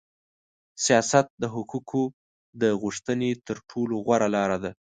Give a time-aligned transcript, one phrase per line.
[0.85, 2.03] سیاست د حقوقو
[2.61, 4.71] د غوښتنې تر ټولو غوړه لار ده.